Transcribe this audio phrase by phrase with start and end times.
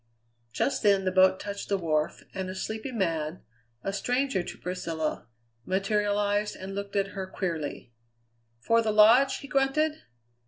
[0.51, 3.43] Just then the boat touched the wharf, and a sleepy man,
[3.83, 5.27] a stranger to Priscilla,
[5.63, 7.93] materialized and looked at her queerly.
[8.59, 10.01] "For the Lodge?" he grunted.